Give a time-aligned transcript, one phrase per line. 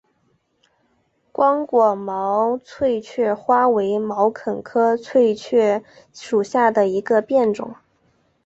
[1.31, 7.75] 光果毛翠雀花为毛茛科翠雀属下的一个变种。